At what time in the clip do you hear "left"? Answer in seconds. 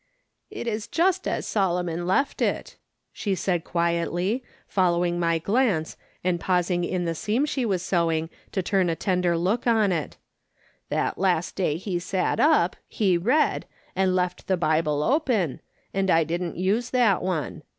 2.07-2.41, 14.15-14.47